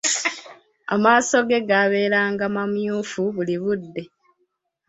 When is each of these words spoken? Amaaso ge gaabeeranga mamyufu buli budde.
Amaaso 0.93 1.37
ge 1.49 1.59
gaabeeranga 1.69 2.45
mamyufu 2.55 3.21
buli 3.35 3.55
budde. 3.63 4.03